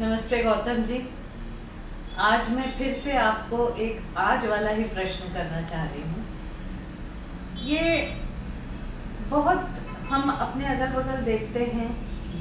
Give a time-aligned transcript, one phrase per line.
[0.00, 0.98] नमस्ते गौतम जी।
[2.26, 6.22] आज मैं फिर से आपको एक आज वाला ही प्रश्न करना चाह रही हूँ।
[7.64, 7.82] ये
[9.30, 11.88] बहुत हम अपने अगल बगल देखते हैं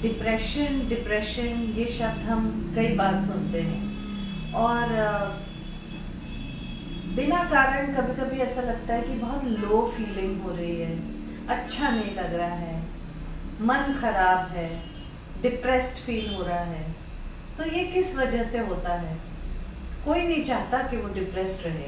[0.01, 4.95] डिप्रेशन डिप्रेशन ये शब्द हम कई बार सुनते हैं। और
[7.17, 10.95] बिना कारण कभी कभी ऐसा लगता है कि बहुत लो फीलिंग हो रही है
[11.57, 12.79] अच्छा नहीं लग रहा है,
[13.61, 14.69] मन खराब है
[15.41, 17.07] डिप्रेस्ड फील हो रहा है।
[17.59, 19.17] तो ये किस वजह से होता है?
[20.05, 21.87] कोई नहीं चाहता कि वो डिप्रेस्ड रहे।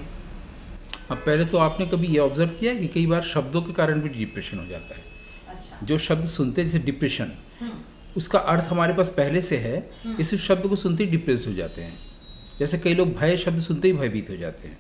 [1.12, 4.10] अब पहले तो आपने कभी ये ऑब्ज़र्व किया कि कई बार शब्दों के कारण भी
[4.10, 5.04] डिप्रेशन हो जाता है?
[5.48, 7.72] अच्छा। जो शब्द सुनते हैं जैसे डिप्रेशन हम्म,
[8.18, 11.54] उसका अर्थ हमारे पास पहले से है हम्म। इस शब्द को सुनते ही डिप्रेस हो
[11.54, 12.00] जाते हैं।
[12.60, 14.78] जैसे कई लोग भय शब्द सुनते ही भयभीत हो जाते हैं।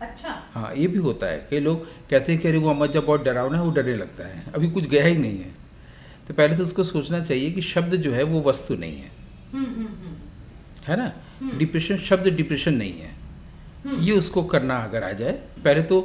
[0.00, 3.06] अच्छा। हाँ ये भी होता है। कई लोग कहते हैं कि अरे वो अम्मा जब
[3.06, 5.54] बहुत डरावना है वो डरने लगता है। अभी कुछ गया ही नहीं है।
[6.28, 9.10] तो पहले तो उसको सोचना चाहिए कि शब्द जो है वो वस्तु नहीं है।
[9.52, 10.07] हम्म।
[10.88, 11.12] है ना?
[11.58, 13.10] डिप्रेशन शब्द डिप्रेशन नहीं है।
[13.84, 15.32] हम्म। ये उसको करना अगर आ जाए
[15.64, 16.00] पहले तो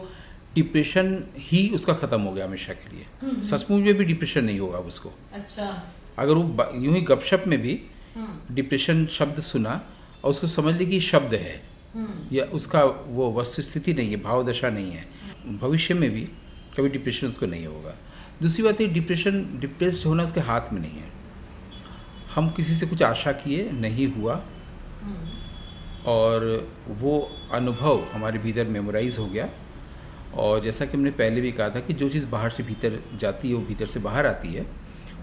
[0.56, 4.60] डिप्रेशन ही उसका ख़त्म हो गया हमेशा के लिए। हम्म। सचमुच में भी डिप्रेशन नहीं
[4.60, 5.84] होगा उसको। अच्छा।
[6.20, 7.80] अगर वो यूँ ही गपशप में भी
[8.16, 9.82] हम्म। डिप्रेशन शब्द सुना
[10.24, 11.62] और उसको समझ ली कि शब्द है
[11.94, 16.22] हम्म। या उसका वो वस्तु स्थिति नहीं है भाव दशा नहीं है भविष्य में भी
[16.78, 17.96] कभी डिप्रेशन उसको नहीं होगा।
[18.42, 21.12] दूसरी बात ये डिप्रेशन डिप्रेस्ड होना उसके हाथ में नहीं है।
[22.36, 24.53] हम किसी से कुछ आशा किए नहीं हुआ हम्म
[26.06, 29.50] और वो अनुभव हमारे भीतर मेमोराइज हो गया।
[30.34, 33.50] और जैसा कि हमने पहले भी कहा था कि जो चीज़ बाहर से भीतर जाती
[33.50, 34.68] है, वो भीतर से बाहर आती है,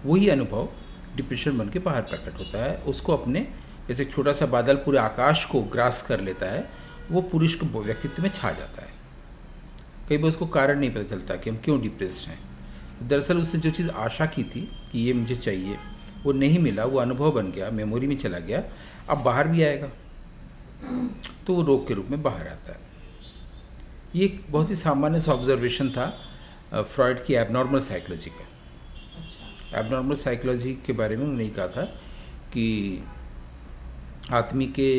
[0.06, 0.69] वही अनुभव
[1.17, 3.53] डिप्रेशन बन के बाहर प्रकट होता है। उसको अपने,
[3.89, 6.70] जैसे छोटा सा बादल पूरे आकाश को ग्रास कर लेता है,
[7.11, 8.91] वो पुरुष को व्यक्तित्व में छा जाता है।
[10.08, 12.39] कई बार उसको कारण नहीं पता चलता कि हम क्यों डिप्रेस्ड हैं।
[13.08, 14.61] दरअसल उसने जो चीज़ आशा की थी
[14.92, 15.77] कि ये मुझे चाहिए
[16.25, 18.63] वो नहीं मिला वो अनुभव बन गया मेमोरी में चला गया
[19.11, 19.89] अब बाहर भी आएगा।
[21.47, 22.79] तो वो रोग के रूप में बाहर आता है।
[24.15, 26.07] ये एक बहुत ही सामान्य सा ऑब्जर्वेशन था
[26.75, 28.47] फ्रॉयड की एबनॉर्मल साइकोलॉजी का।
[29.17, 31.83] अच्छा। एबनॉर्मल साइकोलॉजी के बारे में उन्होंने कहा था
[32.53, 33.03] कि
[34.33, 34.91] आदमी के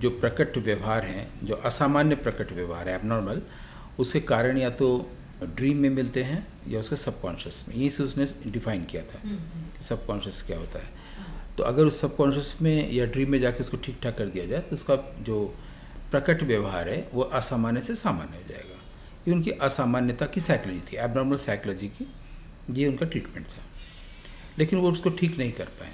[0.00, 3.42] जो प्रकट व्यवहार हैं जो असामान्य प्रकट व्यवहार है एबनॉर्मल
[3.98, 4.88] उसके कारण या तो
[5.46, 9.36] ड्रीम में मिलते हैं या उसके सबकॉन्शियस में। यही से उसने डिफाइन किया था हम्म
[9.36, 10.90] हम्म। कि सबकॉन्शियस क्या होता है।
[11.56, 14.60] तो अगर उस सबकॉन्शियस में या ड्रीम में जाके उसको ठीक ठाक कर दिया जाए
[14.60, 15.44] तो उसका जो
[16.10, 18.80] प्रकट व्यवहार है वो असामान्य से सामान्य हो जाएगा।
[19.28, 22.06] ये उनकी असामान्यता की साइकोलॉजी थी एबनॉर्मल साइकोलॉजी की
[22.70, 23.62] ये उनका ट्रीटमेंट था।
[24.58, 25.92] लेकिन वो उसको ठीक नहीं कर पाए।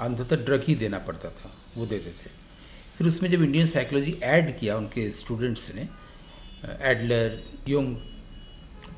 [0.00, 2.30] अंततः ड्रग ही देना पड़ता था वो देते थे।
[2.98, 5.88] फिर उसमें जब इंडियन साइकोलॉजी ऐड किया उनके स्टूडेंट्स ने
[6.80, 7.96] एडलर योंग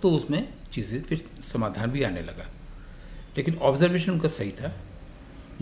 [0.02, 2.46] तो उसमें चीज़ें फिर समाधान भी आने लगा।
[3.36, 4.72] लेकिन ऑब्जर्वेशन उनका सही था।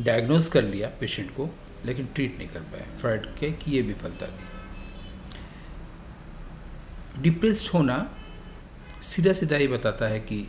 [0.01, 1.49] डायग्नोज कर लिया पेशेंट को,
[1.87, 4.53] लेकिन ट्रीट नहीं कर पाए फ्रॉइड के की ये विफलता थी।
[7.23, 7.97] डिप्रेस्ड होना
[9.03, 10.47] सीधा सीधा ये बताता है कि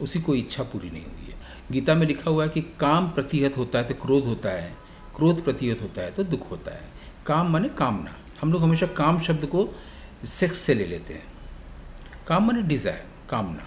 [0.00, 1.38] उसी को इच्छा पूरी नहीं हुई है।
[1.72, 4.72] गीता में लिखा हुआ है कि काम प्रतिहत होता है तो क्रोध होता है।
[5.16, 6.88] क्रोध प्रतिहत होता है तो दुख होता है।
[7.26, 9.68] काम माने कामना। हम लोग हमेशा काम शब्द को
[10.24, 11.22] सेक्स से ले लेते हैं।
[12.26, 13.66] काम माने डिज़ायर कामना।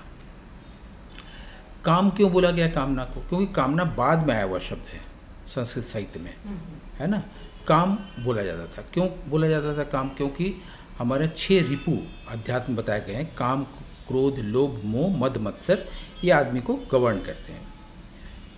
[1.86, 3.22] काम क्यों बोला गया कामना को?
[3.22, 5.02] क्योंकि कामना बाद में आया हुआ शब्द है
[5.48, 7.24] संस्कृत साहित्य में। हम्म है ना?
[7.68, 10.10] काम बोला जाता था। क्यों बोला जाता था काम?
[10.10, 10.54] क्योंकि
[10.98, 11.98] हमारे छह रिपु
[12.30, 13.64] अध्यात्म बताए गए हैं काम
[14.08, 15.86] क्रोध लोभ मोह मद मत्सर
[16.24, 17.74] ये आदमी को गवर्न करते हैं।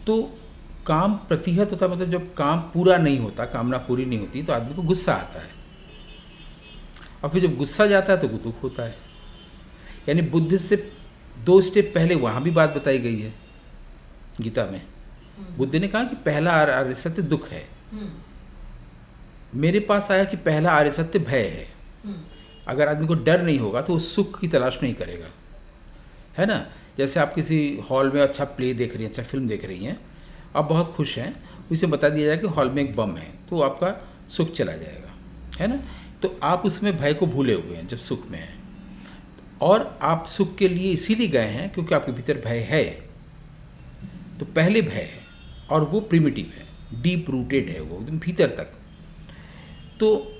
[0.07, 0.21] तो
[0.87, 4.73] काम प्रतिहत होता मतलब जब काम पूरा नहीं होता कामना पूरी नहीं होती तो आदमी
[4.73, 5.53] को गुस्सा आता है।
[7.23, 8.95] और फिर जब गुस्सा जाता है तो दुख होता है।
[10.09, 10.75] यानी बुद्ध से
[11.45, 13.33] दो स्टेप पहले वहाँ भी बात बताई गई है
[14.41, 14.81] गीता में।
[15.57, 20.37] बुद्ध ने कहा कि पहला आर्य आर्य सत्य दुख है। हम्म। मेरे पास आया कि
[20.37, 21.67] पहला आर्य सत्य भय है।
[22.05, 22.17] हम्म।
[22.67, 25.27] अगर आदमी को डर नहीं होगा तो वो सुख की तलाश नहीं करेगा।
[26.37, 26.67] है ना?
[26.97, 29.99] जैसे आप किसी हॉल में अच्छा प्ले देख रही हैं अच्छा फ़िल्म देख रही हैं
[30.55, 33.61] आप बहुत खुश हैं उसे बता दिया जाए कि हॉल में एक बम है तो
[33.61, 35.13] आपका सुख चला जाएगा।
[35.57, 35.83] है ना?
[36.21, 38.64] तो आप उसमें भय को भूले हुए हैं जब सुख में हैं।
[39.61, 42.83] और आप सुख के लिए इसीलिए गए हैं क्योंकि आपके भीतर भय है।
[44.39, 45.19] तो पहले भय है
[45.69, 48.73] और वो प्रिमिटिव है डीप रूटेड है वो, एकदम भीतर तक।
[49.99, 50.31] तो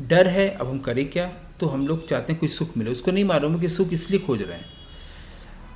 [0.00, 1.26] डर है, अब हम करें क्या?
[1.60, 4.20] तो हम लोग चाहते हैं कोई सुख मिले। उसको नहीं मालूम है कि सुख इसलिए
[4.20, 4.66] खोज रहे हैं।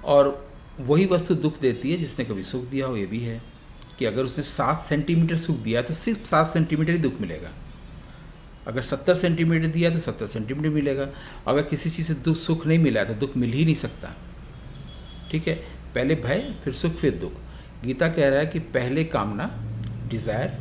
[0.04, 0.50] और
[0.80, 3.42] वही वस्तु दुख देती है, जिसने कभी सुख दिया हो, ये भी है
[3.98, 7.50] कि अगर उसने सात सेंटीमीटर सुख दिया तो सिर्फ़ सात सेंटीमीटर ही दुख मिलेगा।
[8.70, 11.08] अगर सत्तर सेंटीमीटर दिया तो सत्तर सेंटीमीटर मिलेगा।
[11.46, 14.14] अगर किसी चीज़ से दुख, सुख नहीं मिला तो दुख मिल ही नहीं सकता।
[15.30, 15.54] ठीक है?
[15.94, 17.32] पहले भय, फिर सुख, फिर दुख।
[17.84, 19.50] गीता कह रहा है कि पहले कामना
[20.08, 20.58] डिज़ायर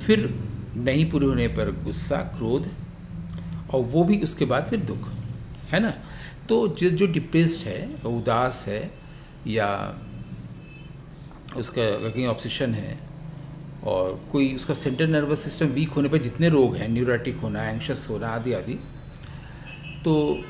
[0.00, 0.28] फिर
[0.76, 2.70] नहीं पूरे होने पर गुस्सा, क्रोध,
[3.70, 5.08] और वो भी उसके बाद फिर दुख।
[5.70, 5.92] है ना?
[6.48, 8.90] तो जो जो डिप्रेस्ड है, उदास है,
[9.46, 9.68] या
[11.56, 13.07] उसका कहीं ऑप्शन है
[13.84, 18.06] और कोई उसका सेंट्रल नर्वस सिस्टम वीक होने पर जितने रोग हैं न्यूरोटिक होना एंक्शस
[18.10, 18.74] होना आदि आदि
[20.04, 20.42] तो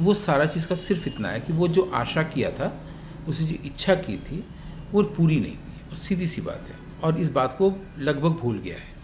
[0.00, 2.86] वो सारा चीज़ का सिर्फ़ इतना है कि वो जो आशा किया था,
[3.28, 4.44] उसे जो इच्छा की थी,
[4.92, 8.58] वो पूरी नहीं हुई। और सीधी सी बात है। और इस बात को लगभग भूल
[8.58, 8.94] गया है।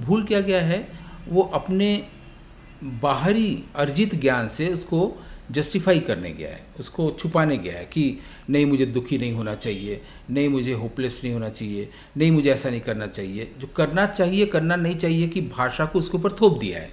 [0.00, 0.88] भूल क्या गया है?
[1.28, 2.08] वो अपने
[2.84, 8.18] बाहरी अर्जित ज्ञान से उसको जस्टिफाई करने गया है उसको छुपाने गया है कि
[8.50, 10.00] नहीं मुझे दुखी नहीं होना चाहिए
[10.30, 14.46] नहीं मुझे होपलेस नहीं होना चाहिए नहीं मुझे ऐसा नहीं करना चाहिए। जो करना चाहिए
[14.46, 16.92] करना नहीं चाहिए कि भाषा को उसके ऊपर थोप दिया है।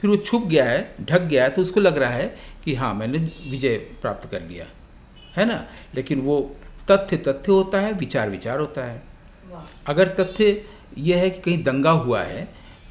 [0.00, 2.92] फिर वो छुप गया है ढक गया है तो उसको लग रहा है कि हाँ
[2.94, 3.18] मैंने
[3.50, 4.66] विजय प्राप्त कर लिया।
[5.36, 5.64] है ना?
[5.94, 6.40] लेकिन वो
[6.90, 9.02] तथ्य तथ्य होता है विचार विचार होता है।
[9.86, 10.64] अगर तथ्य
[10.98, 12.42] यह है कि कहीं दंगा हुआ है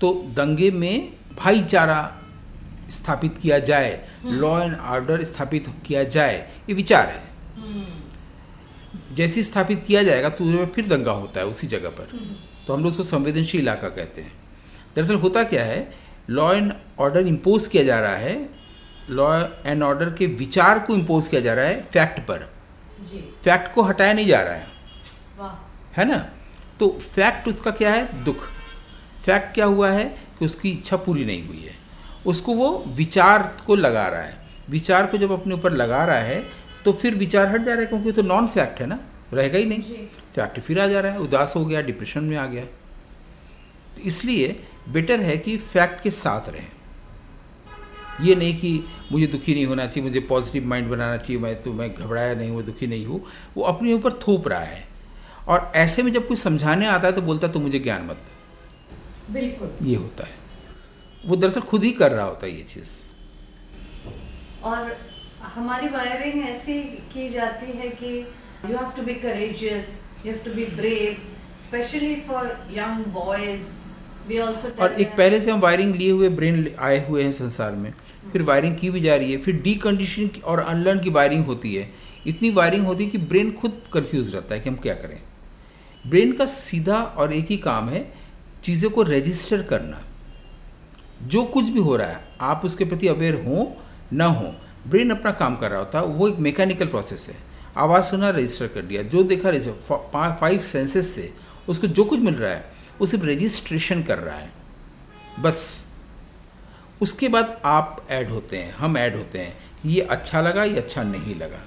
[0.01, 1.99] तो दंगे में भाईचारा
[2.91, 6.37] स्थापित किया जाए लॉ एंड ऑर्डर स्थापित किया जाए
[6.69, 7.27] ये विचार है।
[9.15, 12.17] जैसे स्थापित किया जाएगा तो फिर दंगा होता है उसी जगह पर।
[12.67, 14.33] तो हम लोग उसको संवेदनशील इलाका कहते हैं।
[14.95, 15.79] दरअसल होता क्या है
[16.29, 18.49] लॉ एंड ऑर्डर इम्पोज किया जा रहा है
[19.09, 19.27] लॉ
[19.65, 22.49] एंड ऑर्डर के विचार को इम्पोज किया जा रहा है फैक्ट पर।
[23.43, 24.67] फैक्ट को हटाया नहीं जा रहा है।
[25.97, 26.17] है ना?
[26.79, 28.23] तो फैक्ट उसका क्या है?
[28.23, 28.47] दुख।
[29.25, 30.05] फैक्ट क्या हुआ है?
[30.39, 31.77] कि उसकी इच्छा पूरी नहीं हुई है।
[32.25, 34.37] उसको वो विचार को लगा रहा है।
[34.69, 36.43] विचार को जब अपने ऊपर लगा रहा है
[36.85, 38.99] तो फिर विचार हट जा रहा है क्योंकि तो नॉन फैक्ट है ना
[39.33, 39.81] रहेगा ही नहीं।
[40.35, 42.63] फैक्ट फिर आ जा रहा है उदास हो गया डिप्रेशन में आ गया।
[43.95, 46.67] तो इसलिए बेटर है कि फैक्ट के साथ रहें।
[48.21, 51.73] ये नहीं कि मुझे दुखी नहीं होना चाहिए मुझे पॉजिटिव माइंड बनाना चाहिए मैं तो
[51.73, 53.23] मैं घबराया नहीं हूँ दुखी नहीं हूँ।
[53.57, 54.87] वो अपने ऊपर थोप रहा है।
[55.47, 59.33] और ऐसे में जब कोई समझाने आता है तो बोलता तो मुझे ज्ञान मत दो।
[59.33, 60.37] बिल्कुल। ये होता है।
[61.25, 62.91] वो दरअसल खुद ही कर रहा होता है ये चीज़।
[64.63, 64.97] और
[65.55, 66.79] हमारी वायरिंग ऐसी
[67.13, 68.15] की जाती है कि
[68.65, 71.17] you have to be courageous you have to be brave
[71.57, 73.77] especially for young boys
[74.79, 77.93] और एक पहले से हम वायरिंग लिए हुए ब्रेन आए हुए हैं संसार में
[78.31, 81.75] फिर वायरिंग की भी जा रही है फिर डी कंडीशनिंग और अनलर्न की वायरिंग होती
[81.75, 81.89] है।
[82.27, 85.19] इतनी वायरिंग होती है कि ब्रेन खुद कंफ्यूज रहता है कि हम क्या करें।
[86.07, 88.01] ब्रेन का सीधा और एक ही काम है
[88.63, 90.01] चीज़ों को रजिस्टर करना।
[91.23, 93.77] जो कुछ भी हो रहा है, आप उसके प्रति अवेयर हो,
[94.13, 94.55] ना हो
[94.87, 97.35] ब्रेन अपना काम कर रहा होता है वो एक मैकेनिकल प्रोसेस है।
[97.77, 101.33] आवाज़ सुना रजिस्टर कर दिया, जो देखा रजिस्टर फाइव सेंसेस से,
[101.69, 102.71] उसको जो कुछ मिल रहा है,
[103.01, 104.51] वो सिर्फ़ रजिस्ट्रेशन कर रहा है।
[105.39, 105.85] बस।
[107.01, 111.03] उसके बाद आप ऐड होते हैं, हम ऐड होते हैं, ये अच्छा लगा, ये अच्छा
[111.03, 111.59] नहीं लगा।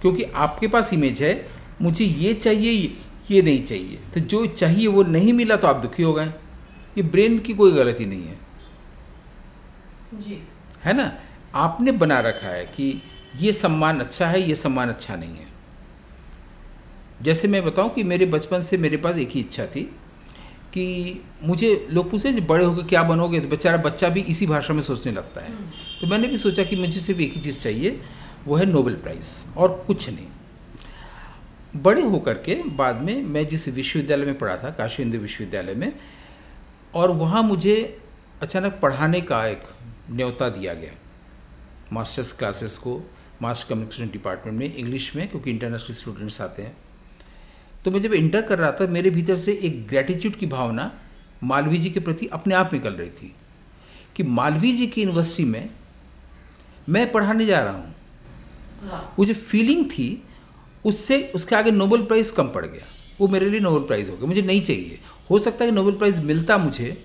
[0.00, 1.48] क्योंकि आपके पास इमेज है,
[1.82, 2.96] मुझे ये चाहिए,
[3.30, 6.32] ये नहीं चाहिए। तो जो चाहिए वो नहीं मिला तो आप दुखी हो गए।
[6.96, 8.38] ये ब्रेन की कोई गलती नहीं है।
[10.14, 10.42] जी।
[10.84, 11.12] है ना?
[11.54, 13.02] आपने बना रखा है कि
[13.36, 15.46] ये सम्मान अच्छा है ये सम्मान अच्छा नहीं है।
[17.22, 19.82] जैसे मैं बताऊँ कि मेरे बचपन से मेरे पास एक ही इच्छा थी
[20.74, 23.40] कि मुझे लोग पूछे जब बड़े होकर क्या बनोगे?
[23.40, 25.70] तो बेचारा बच्चा भी इसी भाषा में सोचने लगता है। हम्म।
[26.00, 28.00] तो मैंने भी सोचा कि मुझे सिर्फ़ एक ही चीज़ चाहिए
[28.46, 30.26] वो है नोबेल प्राइज़ और कुछ नहीं।
[31.82, 35.92] बड़े होकर के बाद में मैं जिस विश्वविद्यालय में पढ़ा था काशी हिंदू विश्वविद्यालय में
[36.96, 37.98] और वहाँ मुझे
[38.42, 39.62] अचानक पढ़ाने का एक
[40.10, 40.92] न्योता दिया गया।
[41.92, 43.10] मास्टर्स क्लासेस को
[43.42, 46.76] मास कम्युनिकेशन डिपार्टमेंट में, इंग्लिश में, क्योंकि इंटरनेशनल स्टूडेंट्स आते हैं।
[47.84, 50.92] तो मैं जब इंटर कर रहा था, मेरे भीतर से एक ग्रेटिट्यूड की भावना
[51.42, 53.34] मालवी जी के प्रति अपने आप निकल रही थी
[54.16, 55.70] कि मालवी जी की यूनिवर्सिटी में
[56.88, 57.94] मैं पढ़ाने जा रहा हूँ।
[59.18, 60.22] वो जो फीलिंग थी,
[60.84, 62.86] उससे उसके आगे नोबल प्राइज़ कम पड़ गया।
[63.20, 65.94] वो मेरे लिए नोबल प्राइज़ हो गया। मुझे नहीं चाहिए। हो सकता है कि नोबेल
[65.94, 66.96] प्राइज़ मिलता मुझे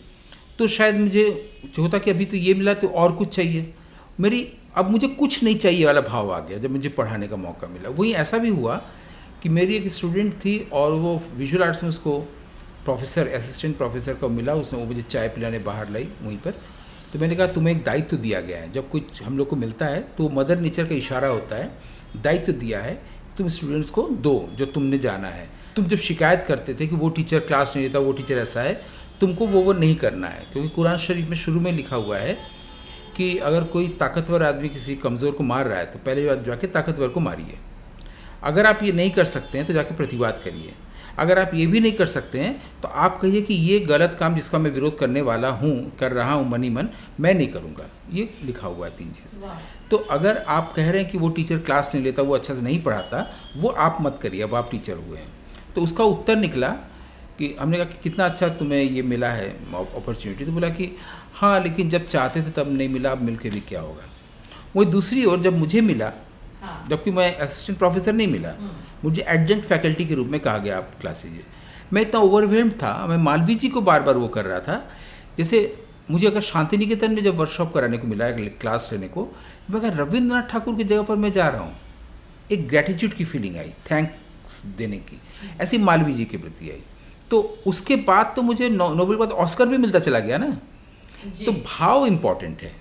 [0.59, 1.23] तो शायद मुझे
[1.65, 3.73] जो होता कि अभी तो ये मिला तो और कुछ चाहिए।
[4.19, 7.67] मेरी, अब मुझे कुछ नहीं चाहिए वाला भाव आ गया जब मुझे पढ़ाने का मौका
[7.67, 8.75] मिला। वही ऐसा भी हुआ
[9.43, 12.19] कि मेरी एक स्टूडेंट थी और वो विजुअल आर्ट्स में उसको
[12.85, 16.51] प्रोफेसर असिस्टेंट प्रोफेसर को मिला, उसने वो मुझे चाय पिलाने बाहर लाई वहीं पर।
[17.13, 19.85] तो मैंने कहा, तुम्हें एक दायित्व दिया गया है। जब कुछ हम लोग को मिलता
[19.85, 21.71] है तो मदर नेचर का इशारा होता है,
[22.17, 23.01] दायित्व दिया है
[23.37, 27.09] तुम स्टूडेंट्स को दो जो तुमने जाना है। तुम जब शिकायत करते थे कि वो
[27.09, 28.73] टीचर क्लास नहीं लेता वो टीचर ऐसा है
[29.21, 32.37] तुमको वो वो नहीं करना है। क्योंकि कुरान शरीफ में शुरू में लिखा हुआ है
[33.17, 37.07] कि अगर कोई ताकतवर आदमी किसी कमज़ोर को मार रहा है तो पहले जाके ताकतवर
[37.07, 37.57] को मारिए।
[38.43, 40.73] अगर आप ये नहीं कर सकते हैं तो जाके प्रतिवाद करिए।
[41.19, 44.35] अगर आप ये भी नहीं कर सकते हैं तो आप कहिए कि ये गलत काम
[44.35, 48.29] जिसका मैं विरोध करने वाला हूँ कर रहा हूँ मनी मन मैं नहीं करूँगा। ये
[48.43, 49.39] लिखा हुआ है तीन चीज़।
[49.91, 52.61] तो अगर आप कह रहे हैं कि वो टीचर क्लास नहीं लेता वो अच्छा से
[52.61, 53.25] नहीं पढ़ाता
[53.57, 55.29] वो आप मत करिए अब आप टीचर हुए हैं।
[55.75, 56.69] तो उसका उत्तर निकला
[57.37, 60.89] कि हमने कहा कि कितना अच्छा तुम्हें ये मिला है अपॉर्चुनिटी तो बोला कि
[61.33, 64.03] हाँ लेकिन जब चाहते थे तब नहीं मिला अब मिल के भी क्या होगा?
[64.75, 66.11] वही दूसरी ओर जब मुझे मिला
[66.61, 68.71] हाँ। जबकि मैं असिस्टेंट प्रोफेसर नहीं मिला हम्म,
[69.03, 71.43] मुझे एडजेंट फैकल्टी के रूप में कहा गया आप क्लास लीजिए।
[71.93, 74.75] मैं इतना ओवरवेल्ड था मैं मालवी जी को बार बार वो कर रहा था।
[75.37, 75.59] जैसे
[76.11, 78.29] मुझे अगर शांति निकेतन में जब वर्कशॉप कराने को मिला
[78.61, 79.27] क्लास लेने को
[79.71, 81.75] मैं कहा रविंद्रनाथ ठाकुर की जगह पर मैं जा रहा हूँ।
[82.51, 84.13] एक ग्रेटिट्यूड की फीलिंग आई। थैंक्स
[84.77, 85.19] देने की।
[85.61, 86.81] ऐसी मालवी जी के प्रति आई।
[87.31, 90.57] तो उसके बाद तो मुझे नो, नोबेल बाद ऑस्कर भी मिलता चला गया ना?
[91.45, 92.75] तो भाव इंपॉर्टेंट है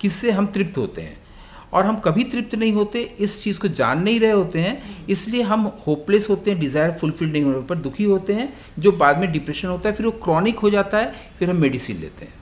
[0.00, 1.24] किससे हम तृप्त होते हैं।
[1.72, 5.42] और हम कभी तृप्त नहीं होते इस चीज़ को जान नहीं रहे होते हैं इसलिए
[5.42, 9.30] हम होपलेस होते हैं डिज़ायर फुलफिल नहीं होने पर दुखी होते हैं जो बाद में
[9.32, 12.34] डिप्रेशन होता है फिर वो क्रॉनिक हो जाता है फिर हम मेडिसिन लेते हैं।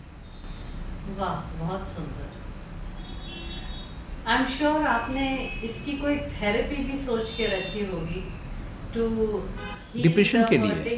[1.18, 2.28] वाह बहुत सुंदर।
[4.26, 5.26] आई एम श्योर आपने
[5.64, 8.22] इसकी कोई थेरेपी भी सोच के रखी होगी।
[8.96, 10.96] डिप्रेशन के लिए।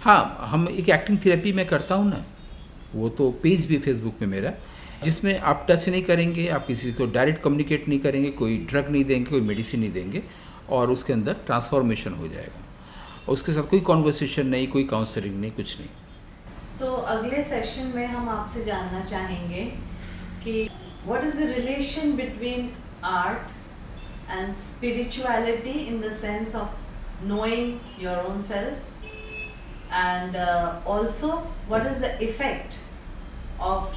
[0.00, 2.24] हाँ हम एक एक्टिंग थेरेपी मैं करता हूँ ना
[2.94, 4.52] वो तो पेज भी फेसबुक में मेरा
[5.04, 9.04] जिसमें आप टच नहीं करेंगे आप किसी को डायरेक्ट कम्युनिकेट नहीं करेंगे कोई ड्रग नहीं
[9.04, 10.22] देंगे कोई मेडिसिन नहीं देंगे
[10.70, 15.78] और उसके अंदर ट्रांसफॉर्मेशन हो जाएगा। उसके साथ कोई कॉन्वर्सेशन नहीं कोई काउंसलिंग नहीं कुछ
[15.78, 15.88] नहीं।
[16.80, 19.64] तो अगले सेशन में हम आपसे जानना चाहेंगे
[20.44, 20.68] कि
[21.06, 22.70] what is the relation between
[23.04, 26.83] art and spirituality in the sense of
[27.22, 27.78] knowing
[28.28, 28.74] own self
[29.90, 31.30] and uh, also
[31.68, 32.78] what is the effect
[33.60, 33.94] of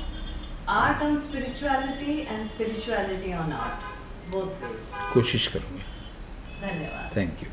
[0.67, 3.87] art on spirituality and spirituality on art
[4.31, 5.83] both ways कोशिश करूँगी
[6.61, 7.49] धन्यवाद thank you